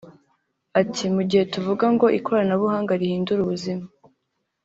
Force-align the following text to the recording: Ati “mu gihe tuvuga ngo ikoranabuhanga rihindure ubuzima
Ati 0.81 1.03
“mu 1.15 1.21
gihe 1.29 1.43
tuvuga 1.53 1.85
ngo 1.93 2.05
ikoranabuhanga 2.19 2.93
rihindure 3.01 3.39
ubuzima 3.41 3.85